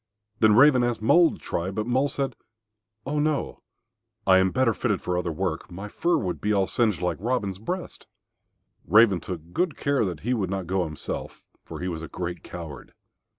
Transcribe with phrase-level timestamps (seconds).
[0.39, 2.35] Then Raven asked Mole to try, but Mole said,
[3.05, 3.61] "Oh no,
[4.25, 5.69] I am better fitted for other work.
[5.69, 8.07] My fur would all be singed like Robin's breast."
[8.87, 12.41] Raven took good care that he would not go himself, for he was a great
[12.41, 12.95] coward.